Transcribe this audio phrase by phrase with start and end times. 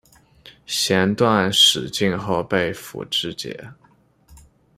[0.65, 3.69] 弦断矢尽后被俘支解。